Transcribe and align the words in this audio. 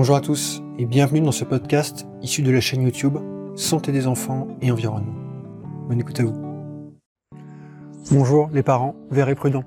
Bonjour 0.00 0.16
à 0.16 0.22
tous 0.22 0.62
et 0.78 0.86
bienvenue 0.86 1.20
dans 1.20 1.30
ce 1.30 1.44
podcast 1.44 2.06
issu 2.22 2.40
de 2.40 2.50
la 2.50 2.62
chaîne 2.62 2.80
YouTube 2.80 3.18
Santé 3.54 3.92
des 3.92 4.06
enfants 4.06 4.48
et 4.62 4.70
environnement. 4.70 5.12
Bonne 5.88 6.00
écoute 6.00 6.18
à 6.20 6.22
vous. 6.22 6.32
Bonjour 8.10 8.48
les 8.50 8.62
parents, 8.62 8.94
verts 9.10 9.28
et 9.28 9.34
prudents. 9.34 9.66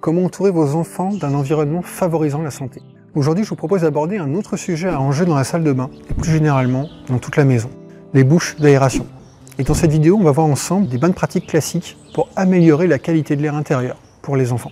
Comment 0.00 0.26
entourer 0.26 0.52
vos 0.52 0.76
enfants 0.76 1.12
d'un 1.12 1.34
environnement 1.34 1.82
favorisant 1.82 2.42
la 2.42 2.52
santé? 2.52 2.80
Aujourd'hui, 3.16 3.42
je 3.42 3.48
vous 3.48 3.56
propose 3.56 3.82
d'aborder 3.82 4.18
un 4.18 4.36
autre 4.36 4.56
sujet 4.56 4.88
à 4.88 5.00
enjeu 5.00 5.24
dans 5.24 5.34
la 5.34 5.42
salle 5.42 5.64
de 5.64 5.72
bain 5.72 5.90
et 6.08 6.14
plus 6.14 6.30
généralement 6.30 6.86
dans 7.08 7.18
toute 7.18 7.34
la 7.34 7.44
maison, 7.44 7.70
les 8.14 8.22
bouches 8.22 8.54
d'aération. 8.60 9.04
Et 9.58 9.64
dans 9.64 9.74
cette 9.74 9.90
vidéo, 9.90 10.16
on 10.16 10.22
va 10.22 10.30
voir 10.30 10.46
ensemble 10.46 10.86
des 10.86 10.98
bonnes 10.98 11.12
pratiques 11.12 11.48
classiques 11.48 11.96
pour 12.14 12.28
améliorer 12.36 12.86
la 12.86 13.00
qualité 13.00 13.34
de 13.34 13.42
l'air 13.42 13.56
intérieur 13.56 13.96
pour 14.22 14.36
les 14.36 14.52
enfants. 14.52 14.70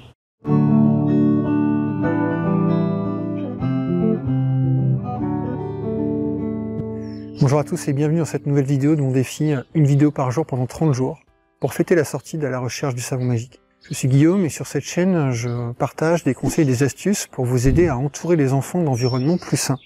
Bonjour 7.41 7.59
à 7.59 7.65
tous 7.65 7.89
et 7.89 7.95
bienvenue 7.95 8.19
dans 8.19 8.27
cette 8.27 8.45
nouvelle 8.45 8.67
vidéo 8.67 8.97
de 8.97 9.01
mon 9.01 9.13
défi 9.13 9.55
une 9.75 9.87
vidéo 9.87 10.11
par 10.11 10.31
jour 10.31 10.45
pendant 10.45 10.67
30 10.67 10.93
jours 10.93 11.21
pour 11.59 11.73
fêter 11.73 11.95
la 11.95 12.05
sortie 12.05 12.37
de 12.37 12.47
la 12.47 12.59
recherche 12.59 12.95
du 12.95 13.01
savon 13.01 13.25
magique. 13.25 13.63
Je 13.89 13.95
suis 13.95 14.09
Guillaume 14.09 14.45
et 14.45 14.51
sur 14.51 14.67
cette 14.67 14.83
chaîne, 14.85 15.31
je 15.31 15.73
partage 15.73 16.23
des 16.23 16.35
conseils 16.35 16.65
et 16.65 16.67
des 16.67 16.83
astuces 16.83 17.27
pour 17.29 17.47
vous 17.47 17.67
aider 17.67 17.89
à 17.89 17.97
entourer 17.97 18.37
les 18.37 18.53
enfants 18.53 18.83
d'environnements 18.83 19.39
plus 19.39 19.57
sains, 19.57 19.79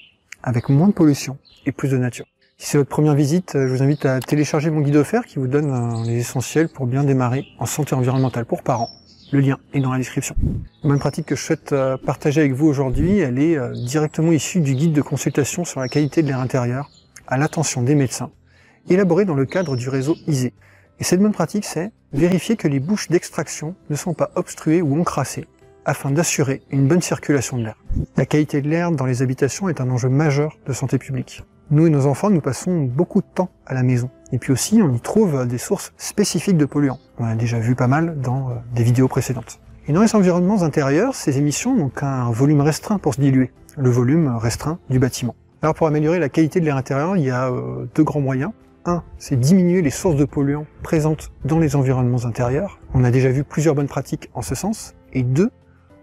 avec 0.43 0.69
moins 0.69 0.89
de 0.89 0.95
pollution 0.95 1.39
et 1.65 1.71
plus 1.71 1.89
de 1.91 1.97
nature. 1.97 2.27
Si 2.59 2.71
c'est 2.71 2.79
votre 2.79 2.91
première 2.91 3.15
visite, 3.15 3.53
je 3.55 3.69
vous 3.69 3.85
invite 3.85 4.05
à 4.05 4.19
télécharger 4.19 4.71
mon 4.71 4.81
guide 4.81 4.97
offert 4.97 5.25
qui 5.25 5.39
vous 5.39 5.47
donne 5.47 5.71
euh, 5.71 6.05
les 6.07 6.19
essentiels 6.19 6.69
pour 6.69 6.89
bien 6.89 7.05
démarrer 7.05 7.45
en 7.61 7.67
santé 7.67 7.95
environnementale 7.95 8.47
pour 8.47 8.65
parents. 8.65 8.91
Le 9.31 9.39
lien 9.39 9.59
est 9.75 9.81
dans 9.81 9.93
la 9.93 9.99
description. 9.99 10.35
La 10.83 10.89
bonne 10.89 10.99
pratique 10.99 11.27
que 11.27 11.37
je 11.37 11.43
souhaite 11.43 11.73
euh, 11.73 11.97
partager 11.99 12.41
avec 12.41 12.53
vous 12.53 12.67
aujourd'hui, 12.67 13.21
elle 13.21 13.39
est 13.39 13.57
euh, 13.57 13.73
directement 13.75 14.33
issue 14.33 14.61
du 14.61 14.75
guide 14.75 14.93
de 14.93 15.03
consultation 15.03 15.65
sur 15.65 15.79
la 15.79 15.87
qualité 15.87 16.23
de 16.23 16.27
l'air 16.27 16.41
intérieur 16.41 16.91
à 17.27 17.37
l'attention 17.37 17.83
des 17.83 17.95
médecins, 17.95 18.31
élaboré 18.89 19.25
dans 19.25 19.35
le 19.35 19.47
cadre 19.47 19.77
du 19.77 19.89
réseau 19.89 20.17
ISE. 20.27 20.51
Et 21.01 21.05
cette 21.05 21.21
bonne 21.21 21.33
pratique, 21.33 21.65
c'est 21.65 21.93
vérifier 22.13 22.57
que 22.57 22.69
les 22.69 22.81
bouches 22.81 23.09
d'extraction 23.09 23.75
ne 23.91 23.97
sont 23.97 24.15
pas 24.15 24.31
obstruées 24.37 24.83
ou 24.83 25.01
encrassées, 25.01 25.47
afin 25.85 26.11
d'assurer 26.11 26.63
une 26.71 26.87
bonne 26.87 27.03
circulation 27.03 27.59
de 27.59 27.65
l'air. 27.65 27.77
La 28.17 28.27
qualité 28.27 28.63
de 28.63 28.69
l'air 28.69 28.91
dans 28.91 29.07
les 29.07 29.23
habitations 29.23 29.69
est 29.69 29.81
un 29.81 29.91
enjeu 29.91 30.09
majeur 30.09 30.59
de 30.67 30.73
santé 30.73 30.99
publique. 30.99 31.43
Nous 31.71 31.87
et 31.87 31.91
nos 31.91 32.07
enfants, 32.07 32.31
nous 32.31 32.41
passons 32.41 32.83
beaucoup 32.83 33.21
de 33.21 33.27
temps 33.35 33.51
à 33.67 33.75
la 33.75 33.83
maison. 33.83 34.11
Et 34.33 34.39
puis 34.39 34.53
aussi, 34.53 34.83
on 34.83 34.93
y 34.93 35.01
trouve 35.01 35.47
des 35.47 35.59
sources 35.59 35.93
spécifiques 35.97 36.59
de 36.59 36.67
polluants. 36.67 36.99
On 37.19 37.25
a 37.25 37.35
déjà 37.35 37.59
vu 37.59 37.75
pas 37.75 37.87
mal 37.87 38.21
dans 38.21 38.51
euh, 38.51 38.55
des 38.75 38.83
vidéos 38.83 39.09
précédentes. 39.09 39.61
Et 39.89 39.93
dans 39.93 40.03
les 40.03 40.15
environnements 40.15 40.63
intérieurs, 40.63 41.15
ces 41.15 41.39
émissions 41.39 41.75
n'ont 41.75 41.89
qu'un 41.89 42.31
volume 42.31 42.61
restreint 42.61 42.99
pour 42.99 43.15
se 43.15 43.21
diluer, 43.21 43.51
le 43.77 43.91
volume 43.91 44.35
restreint 44.37 44.79
du 44.91 44.99
bâtiment. 44.99 45.35
Alors 45.65 45.75
pour 45.75 45.87
améliorer 45.87 46.19
la 46.19 46.29
qualité 46.29 46.61
de 46.61 46.67
l'air 46.67 46.77
intérieur, 46.77 47.17
il 47.17 47.25
y 47.25 47.31
a 47.31 47.49
euh, 47.49 47.87
deux 47.95 48.05
grands 48.05 48.21
moyens. 48.21 48.53
Un, 48.85 49.03
c'est 49.17 49.41
diminuer 49.41 49.81
les 49.81 49.89
sources 49.89 50.17
de 50.17 50.27
polluants 50.27 50.67
présentes 50.83 51.33
dans 51.47 51.59
les 51.59 51.75
environnements 51.75 52.27
intérieurs. 52.27 52.79
On 52.93 53.03
a 53.03 53.11
déjà 53.11 53.31
vu 53.31 53.45
plusieurs 53.45 53.75
bonnes 53.75 53.89
pratiques 53.89 54.29
en 54.35 54.43
ce 54.43 54.55
sens. 54.55 54.95
Et 55.15 55.23
deux, 55.23 55.51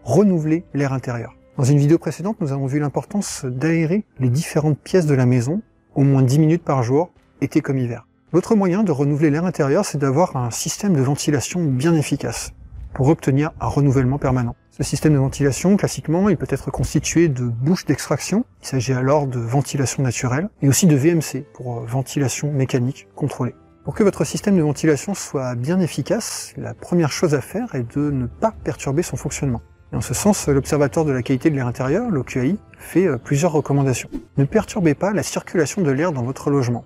renouveler 0.03 0.64
l'air 0.73 0.94
intérieur. 0.94 1.36
Dans 1.58 1.64
une 1.64 1.78
vidéo 1.78 2.00
précédente, 2.00 2.38
nous 2.42 2.52
avons 2.52 2.66
vu 2.66 2.80
l'importance 2.80 3.45
d'aérer 3.45 4.03
les 4.20 4.30
différentes 4.30 4.80
pièces 4.80 5.06
de 5.06 5.14
la 5.14 5.28
maison 5.28 5.62
au 5.94 6.02
moins 6.02 6.23
10 6.23 6.40
minutes 6.40 6.64
par 6.64 6.81
jour, 6.81 7.12
été 7.40 7.62
comme 7.62 7.78
hiver. 7.78 8.08
L'autre 8.34 8.56
moyen 8.56 8.81
de 8.81 8.92
renouveler 8.92 9.30
l'air 9.30 9.46
intérieur, 9.46 9.86
c'est 9.86 10.00
d'avoir 10.00 10.38
un 10.38 10.50
système 10.50 10.96
de 10.96 11.02
ventilation 11.02 11.64
bien 11.64 11.94
efficace 11.94 12.52
pour 12.96 13.09
obtenir 13.09 13.52
un 13.62 13.68
renouvellement 13.68 14.18
permanent. 14.18 14.56
Ce 14.72 14.84
système 14.84 15.12
de 15.12 15.18
ventilation, 15.18 15.76
classiquement, 15.76 16.30
il 16.30 16.38
peut 16.38 16.48
être 16.50 16.72
constitué 16.72 17.28
de 17.28 17.44
bouches 17.44 17.84
d'extraction, 17.86 18.46
il 18.62 18.68
s'agit 18.68 18.94
alors 18.94 19.28
de 19.28 19.38
ventilation 19.38 20.02
naturelle, 20.02 20.48
et 20.62 20.70
aussi 20.70 20.88
de 20.88 20.96
VMC, 20.96 21.44
pour 21.54 21.80
euh, 21.80 21.86
ventilation 21.86 22.50
mécanique 22.54 23.10
contrôlée. 23.14 23.54
Pour 23.84 23.96
que 23.96 24.04
votre 24.04 24.24
système 24.24 24.56
de 24.56 24.62
ventilation 24.62 25.14
soit 25.14 25.56
bien 25.56 25.82
efficace, 25.82 26.54
la 26.56 26.74
première 26.74 27.12
chose 27.12 27.36
à 27.36 27.42
faire 27.42 27.76
est 27.76 27.98
de 27.98 28.12
ne 28.12 28.28
pas 28.28 28.54
perturber 28.64 29.04
son 29.04 29.18
fonctionnement. 29.18 29.62
Et 29.92 29.98
en 29.98 30.02
ce 30.02 30.14
sens, 30.14 30.48
l'Observatoire 30.48 31.04
de 31.04 31.12
la 31.12 31.22
qualité 31.22 31.50
de 31.50 31.56
l'air 31.56 31.68
intérieur, 31.68 32.10
l'OQAI, 32.10 32.56
fait 32.80 33.08
euh, 33.08 33.18
plusieurs 33.18 33.52
recommandations. 33.52 34.10
Ne 34.38 34.46
perturbez 34.46 34.94
pas 34.94 35.12
la 35.12 35.24
circulation 35.24 35.81
de 35.81 35.92
l'air 35.92 36.14
dans 36.14 36.24
votre 36.24 36.50
logement. 36.50 36.86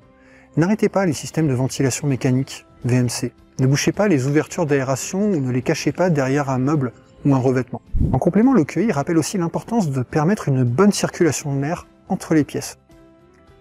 N'arrêtez 0.57 0.89
pas 0.89 1.05
les 1.05 1.13
systèmes 1.13 1.47
de 1.47 1.53
ventilation 1.53 2.07
mécanique, 2.07 2.65
VMC. 2.83 3.31
Ne 3.59 3.67
bouchez 3.67 3.91
pas 3.91 4.07
les 4.07 4.25
ouvertures 4.25 4.65
d'aération 4.65 5.29
ou 5.29 5.39
ne 5.39 5.51
les 5.51 5.61
cachez 5.61 5.91
pas 5.91 6.09
derrière 6.09 6.49
un 6.49 6.57
meuble 6.57 6.91
un 7.33 7.39
revêtement. 7.39 7.81
En 8.11 8.19
complément, 8.19 8.53
l'OQI 8.53 8.91
rappelle 8.91 9.17
aussi 9.17 9.37
l'importance 9.37 9.89
de 9.89 10.03
permettre 10.03 10.47
une 10.47 10.63
bonne 10.63 10.91
circulation 10.91 11.55
de 11.55 11.61
l'air 11.61 11.87
entre 12.09 12.33
les 12.33 12.43
pièces. 12.43 12.77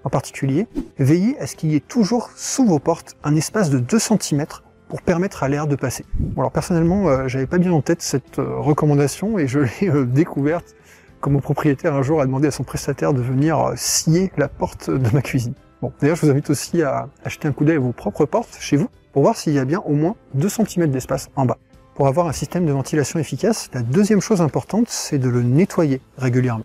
En 0.05 0.11
particulier, 0.11 0.67
veillez 0.99 1.39
à 1.39 1.47
ce 1.47 1.57
qu'il 1.57 1.73
y 1.73 1.77
ait 1.77 1.81
toujours 1.81 2.31
sous 2.37 2.67
vos 2.67 2.79
portes 2.79 3.17
un 3.25 3.35
espace 3.37 3.71
de 3.71 3.79
2 3.79 3.99
cm 3.99 4.45
pour 4.89 5.01
permettre 5.01 5.43
à 5.43 5.49
l'air 5.49 5.67
de 5.67 5.77
passer. 5.77 6.05
Bon, 6.19 6.43
alors 6.43 6.53
personnellement, 6.53 7.09
euh, 7.09 7.27
j'avais 7.27 7.47
pas 7.47 7.59
bien 7.59 7.73
en 7.73 7.81
tête 7.81 8.03
cette 8.03 8.39
euh, 8.39 8.59
recommandation 8.59 9.39
et 9.39 9.47
je 9.47 9.61
l'ai 9.81 9.89
euh, 9.89 10.05
découverte 10.05 10.77
quand 11.21 11.31
mon 11.31 11.41
propriétaire 11.41 11.95
un 11.95 12.03
jour 12.03 12.21
a 12.21 12.27
demandé 12.27 12.49
à 12.49 12.51
son 12.51 12.65
prestataire 12.65 13.15
de 13.15 13.23
venir 13.23 13.73
scier 13.77 14.31
la 14.37 14.49
porte 14.49 14.91
de 14.91 15.11
ma 15.15 15.23
cuisine. 15.23 15.55
Bon, 15.81 15.91
d'ailleurs, 16.01 16.17
je 16.17 16.27
vous 16.27 16.31
invite 16.31 16.51
aussi 16.51 16.83
à 16.83 17.09
acheter 17.25 17.49
un 17.49 17.53
coup 17.53 17.65
d'œil 17.65 17.77
à 17.77 17.81
vos 17.81 17.93
propres 17.93 18.27
portes 18.27 18.59
chez 18.61 18.77
vous 18.77 18.89
pour 19.15 19.23
voir 19.23 19.37
s'il 19.37 19.55
y 19.55 19.59
a 19.59 19.65
bien 19.65 19.81
au 19.87 19.95
moins 19.95 20.17
2 20.35 20.49
cm 20.51 20.91
d'espace 20.91 21.31
en 21.35 21.47
bas. 21.47 21.57
Pour 21.94 22.09
avoir 22.09 22.27
un 22.27 22.32
système 22.32 22.66
de 22.66 22.72
ventilation 22.72 23.21
efficace, 23.21 23.71
la 23.72 23.82
deuxième 23.82 24.21
chose 24.21 24.43
importante, 24.43 24.88
c'est 24.88 25.19
de 25.19 25.28
le 25.28 25.44
nettoyer 25.44 26.00
régulièrement. 26.19 26.65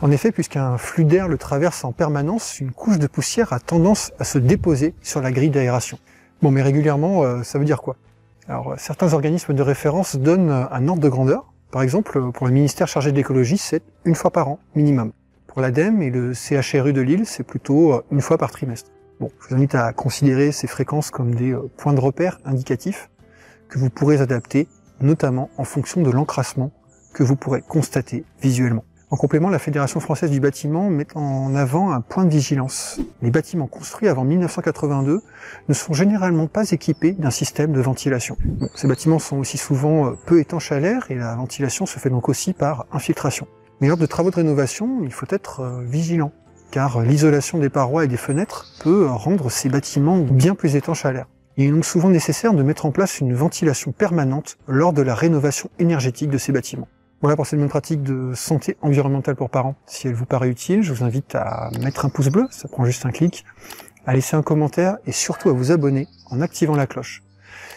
En 0.00 0.12
effet, 0.12 0.30
puisqu'un 0.30 0.78
flux 0.78 1.04
d'air 1.04 1.26
le 1.26 1.36
traverse 1.36 1.84
en 1.84 1.90
permanence, 1.90 2.60
une 2.60 2.70
couche 2.70 3.00
de 3.00 3.08
poussière 3.08 3.52
a 3.52 3.58
tendance 3.58 4.12
à 4.20 4.24
se 4.24 4.38
déposer 4.38 4.94
sur 5.02 5.20
la 5.20 5.32
grille 5.32 5.50
d'aération. 5.50 5.98
Bon, 6.42 6.52
mais 6.52 6.62
régulièrement, 6.62 7.24
euh, 7.24 7.42
ça 7.42 7.58
veut 7.58 7.64
dire 7.64 7.82
quoi? 7.82 7.96
Alors, 8.48 8.74
certains 8.78 9.14
organismes 9.14 9.52
de 9.52 9.62
référence 9.62 10.14
donnent 10.14 10.68
un 10.70 10.86
ordre 10.86 11.02
de 11.02 11.08
grandeur. 11.08 11.52
Par 11.72 11.82
exemple, 11.82 12.30
pour 12.30 12.46
le 12.46 12.52
ministère 12.52 12.86
chargé 12.86 13.10
de 13.10 13.16
l'écologie, 13.16 13.58
c'est 13.58 13.82
une 14.04 14.14
fois 14.14 14.30
par 14.30 14.46
an 14.48 14.60
minimum. 14.76 15.10
Pour 15.48 15.60
l'ADEME 15.60 16.02
et 16.02 16.10
le 16.10 16.34
CHRU 16.34 16.92
de 16.92 17.00
Lille, 17.00 17.26
c'est 17.26 17.42
plutôt 17.42 17.94
euh, 17.94 18.04
une 18.12 18.20
fois 18.20 18.38
par 18.38 18.52
trimestre. 18.52 18.92
Bon, 19.18 19.32
je 19.40 19.48
vous 19.48 19.54
invite 19.56 19.74
à 19.74 19.92
considérer 19.92 20.52
ces 20.52 20.68
fréquences 20.68 21.10
comme 21.10 21.34
des 21.34 21.50
euh, 21.50 21.68
points 21.76 21.94
de 21.94 22.00
repère 22.00 22.38
indicatifs 22.44 23.10
que 23.68 23.78
vous 23.78 23.90
pourrez 23.90 24.20
adapter, 24.20 24.68
notamment 25.00 25.50
en 25.56 25.64
fonction 25.64 26.02
de 26.02 26.10
l'encrassement 26.10 26.72
que 27.12 27.22
vous 27.22 27.36
pourrez 27.36 27.62
constater 27.62 28.24
visuellement. 28.40 28.84
En 29.08 29.16
complément, 29.16 29.50
la 29.50 29.60
Fédération 29.60 30.00
française 30.00 30.32
du 30.32 30.40
bâtiment 30.40 30.90
met 30.90 31.06
en 31.14 31.54
avant 31.54 31.92
un 31.92 32.00
point 32.00 32.24
de 32.24 32.30
vigilance. 32.30 32.98
Les 33.22 33.30
bâtiments 33.30 33.68
construits 33.68 34.08
avant 34.08 34.24
1982 34.24 35.20
ne 35.68 35.74
sont 35.74 35.92
généralement 35.92 36.48
pas 36.48 36.72
équipés 36.72 37.12
d'un 37.12 37.30
système 37.30 37.70
de 37.70 37.80
ventilation. 37.80 38.36
ces 38.74 38.88
bâtiments 38.88 39.20
sont 39.20 39.36
aussi 39.36 39.58
souvent 39.58 40.06
euh, 40.06 40.10
peu 40.26 40.40
étanches 40.40 40.72
à 40.72 40.80
l'air 40.80 41.06
et 41.08 41.14
la 41.14 41.36
ventilation 41.36 41.86
se 41.86 42.00
fait 42.00 42.10
donc 42.10 42.28
aussi 42.28 42.52
par 42.52 42.86
infiltration. 42.90 43.46
Mais 43.80 43.86
lors 43.86 43.96
de 43.96 44.06
travaux 44.06 44.30
de 44.30 44.36
rénovation, 44.36 44.98
il 45.04 45.12
faut 45.12 45.26
être 45.30 45.60
euh, 45.60 45.82
vigilant, 45.84 46.32
car 46.72 47.00
l'isolation 47.00 47.58
des 47.58 47.70
parois 47.70 48.04
et 48.04 48.08
des 48.08 48.16
fenêtres 48.16 48.66
peut 48.82 49.06
rendre 49.06 49.50
ces 49.50 49.68
bâtiments 49.68 50.18
bien 50.18 50.56
plus 50.56 50.74
étanches 50.74 51.04
à 51.04 51.12
l'air. 51.12 51.26
Il 51.58 51.64
est 51.64 51.70
donc 51.70 51.86
souvent 51.86 52.10
nécessaire 52.10 52.52
de 52.52 52.62
mettre 52.62 52.84
en 52.84 52.90
place 52.90 53.18
une 53.20 53.32
ventilation 53.32 53.90
permanente 53.90 54.58
lors 54.68 54.92
de 54.92 55.00
la 55.00 55.14
rénovation 55.14 55.70
énergétique 55.78 56.28
de 56.28 56.36
ces 56.36 56.52
bâtiments. 56.52 56.88
Voilà 57.22 57.34
pour 57.34 57.46
cette 57.46 57.58
bonne 57.58 57.70
pratique 57.70 58.02
de 58.02 58.34
santé 58.34 58.76
environnementale 58.82 59.36
pour 59.36 59.48
parents. 59.48 59.74
Si 59.86 60.06
elle 60.06 60.12
vous 60.12 60.26
paraît 60.26 60.50
utile, 60.50 60.82
je 60.82 60.92
vous 60.92 61.02
invite 61.02 61.34
à 61.34 61.70
mettre 61.80 62.04
un 62.04 62.10
pouce 62.10 62.28
bleu, 62.28 62.46
ça 62.50 62.68
prend 62.68 62.84
juste 62.84 63.06
un 63.06 63.10
clic, 63.10 63.46
à 64.04 64.12
laisser 64.12 64.36
un 64.36 64.42
commentaire 64.42 64.98
et 65.06 65.12
surtout 65.12 65.48
à 65.48 65.52
vous 65.52 65.72
abonner 65.72 66.08
en 66.30 66.42
activant 66.42 66.76
la 66.76 66.86
cloche. 66.86 67.22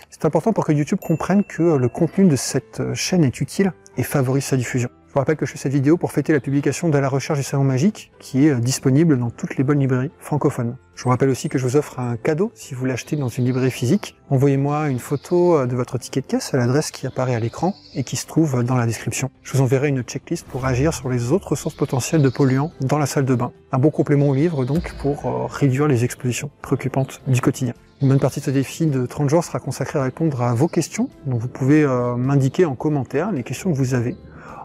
C'est 0.09 0.25
important 0.25 0.51
pour 0.51 0.65
que 0.65 0.73
YouTube 0.73 0.99
comprenne 0.99 1.45
que 1.45 1.77
le 1.77 1.87
contenu 1.87 2.27
de 2.27 2.35
cette 2.35 2.93
chaîne 2.95 3.23
est 3.23 3.39
utile 3.39 3.71
et 3.95 4.03
favorise 4.03 4.43
sa 4.43 4.57
diffusion. 4.57 4.89
Je 5.09 5.15
vous 5.15 5.21
rappelle 5.21 5.37
que 5.37 5.47
je 5.47 5.53
fais 5.53 5.57
cette 5.57 5.73
vidéo 5.73 5.97
pour 5.97 6.11
fêter 6.11 6.33
la 6.33 6.39
publication 6.39 6.87
de 6.87 6.97
la 6.99 7.09
recherche 7.09 7.39
du 7.39 7.43
savon 7.43 7.63
magique, 7.63 8.11
qui 8.19 8.45
est 8.45 8.51
euh, 8.51 8.59
disponible 8.59 9.17
dans 9.17 9.31
toutes 9.31 9.57
les 9.57 9.63
bonnes 9.63 9.79
librairies 9.79 10.11
francophones. 10.19 10.77
Je 10.93 11.03
vous 11.03 11.09
rappelle 11.09 11.29
aussi 11.29 11.49
que 11.49 11.57
je 11.57 11.65
vous 11.65 11.77
offre 11.77 11.99
un 11.99 12.15
cadeau 12.15 12.51
si 12.53 12.75
vous 12.75 12.85
l'achetez 12.85 13.15
dans 13.15 13.27
une 13.27 13.45
librairie 13.45 13.71
physique. 13.71 14.15
Envoyez-moi 14.29 14.87
une 14.89 14.99
photo 14.99 15.57
euh, 15.57 15.65
de 15.65 15.75
votre 15.75 15.97
ticket 15.97 16.21
de 16.21 16.27
caisse 16.27 16.53
à 16.53 16.57
l'adresse 16.57 16.91
qui 16.91 17.07
apparaît 17.07 17.33
à 17.33 17.39
l'écran 17.39 17.73
et 17.95 18.03
qui 18.03 18.17
se 18.17 18.27
trouve 18.27 18.63
dans 18.63 18.75
la 18.75 18.85
description. 18.85 19.31
Je 19.41 19.53
vous 19.53 19.63
enverrai 19.63 19.87
une 19.87 20.03
checklist 20.03 20.45
pour 20.45 20.67
agir 20.67 20.93
sur 20.93 21.09
les 21.09 21.31
autres 21.31 21.55
sources 21.55 21.73
potentielles 21.73 22.21
de 22.21 22.29
polluants 22.29 22.71
dans 22.79 22.99
la 22.99 23.07
salle 23.07 23.25
de 23.25 23.33
bain. 23.33 23.51
Un 23.71 23.79
bon 23.79 23.89
complément 23.89 24.27
au 24.27 24.35
livre 24.35 24.63
donc 24.63 24.93
pour 25.01 25.25
euh, 25.25 25.47
réduire 25.47 25.87
les 25.87 26.03
expositions 26.03 26.51
préoccupantes 26.61 27.23
du 27.25 27.41
quotidien. 27.41 27.73
Une 28.03 28.09
bonne 28.09 28.19
partie 28.19 28.41
de 28.41 28.45
ce 28.45 28.51
défi 28.51 28.85
de 28.85 29.07
30 29.07 29.27
jours 29.27 29.43
sera 29.43 29.59
consacrée 29.59 29.97
à 29.97 30.03
répondre 30.03 30.43
à 30.43 30.53
vos 30.53 30.67
questions, 30.67 31.09
donc 31.25 31.41
vous 31.41 31.49
pouvez 31.49 31.85
m'indiquer 32.17 32.63
en 32.63 32.73
commentaire 32.73 33.33
les 33.33 33.43
questions 33.43 33.73
que 33.73 33.75
vous 33.75 33.93
avez 33.93 34.15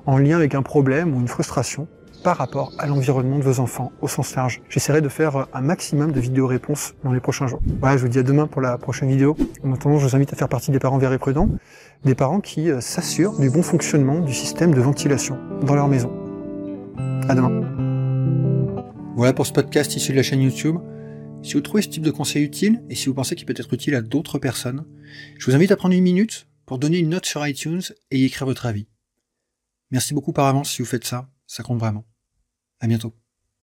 en 0.07 0.19
lien 0.19 0.37
avec 0.37 0.55
un 0.55 0.63
problème 0.63 1.15
ou 1.15 1.21
une 1.21 1.29
frustration 1.29 1.89
par 2.25 2.39
rapport 2.39 2.73
à 2.79 2.87
l'environnement 2.87 3.39
de 3.39 3.45
vos 3.45 3.61
enfants 3.61 3.93
au 4.01 4.09
sens 4.09 4.35
large. 4.35 4.63
J'essaierai 4.71 5.03
de 5.03 5.09
faire 5.09 5.37
euh, 5.37 5.45
un 5.53 5.61
maximum 5.61 6.11
de 6.11 6.21
vidéos-réponses 6.21 6.95
dans 7.05 7.13
les 7.13 7.21
prochains 7.21 7.47
jours. 7.47 7.61
Voilà, 7.81 7.99
je 7.99 8.03
vous 8.03 8.09
dis 8.09 8.19
à 8.19 8.23
demain 8.23 8.47
pour 8.47 8.63
la 8.63 8.79
prochaine 8.79 9.11
vidéo. 9.11 9.37
En 9.63 9.73
attendant, 9.73 9.99
je 9.99 10.07
vous 10.07 10.17
invite 10.17 10.33
à 10.33 10.37
faire 10.37 10.49
partie 10.49 10.71
des 10.71 10.79
parents 10.79 10.99
verts 10.99 11.13
et 11.13 11.19
prudents, 11.19 11.51
des 12.05 12.15
parents 12.15 12.41
qui 12.41 12.71
euh, 12.71 12.81
s'assurent 12.81 13.39
du 13.39 13.51
bon 13.51 13.63
fonctionnement 13.63 14.21
du 14.21 14.33
système 14.33 14.73
de 14.73 14.81
ventilation 14.81 15.39
dans 15.63 15.75
leur 15.75 15.87
maison. 15.87 16.11
À 17.29 17.35
demain. 17.35 17.61
Voilà 19.17 19.33
pour 19.33 19.47
ce 19.47 19.53
podcast 19.53 19.95
issu 19.95 20.13
de 20.13 20.17
la 20.17 20.23
chaîne 20.23 20.41
YouTube. 20.41 20.77
Si 21.43 21.53
vous 21.53 21.61
trouvez 21.61 21.83
ce 21.83 21.89
type 21.89 22.03
de 22.03 22.11
conseil 22.11 22.43
utile 22.43 22.83
et 22.89 22.95
si 22.95 23.07
vous 23.07 23.15
pensez 23.15 23.37
qu'il 23.37 23.47
peut 23.47 23.55
être 23.55 23.73
utile 23.73 23.95
à 23.95 24.01
d'autres 24.01 24.39
personnes, 24.39 24.87
je 25.39 25.45
vous 25.45 25.55
invite 25.55 25.73
à 25.73 25.77
prendre 25.77 25.95
une 25.95 26.03
minute 26.03 26.47
pour 26.65 26.79
donner 26.79 26.99
une 26.99 27.11
note 27.11 27.27
sur 27.27 27.47
iTunes 27.47 27.83
et 28.11 28.19
y 28.19 28.25
écrire 28.25 28.47
votre 28.47 28.65
avis. 28.65 28.87
Merci 29.95 30.13
beaucoup 30.13 30.33
par 30.33 30.47
avance 30.47 30.73
si 30.73 30.83
vous 30.83 30.89
faites 30.89 31.05
ça, 31.05 31.31
ça 31.47 31.63
compte 31.63 31.79
vraiment. 31.79 32.05
À 32.81 32.89
bientôt. 32.89 33.15